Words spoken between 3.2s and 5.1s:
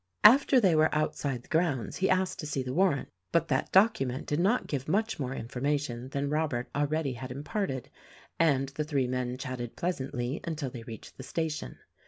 but that document did not give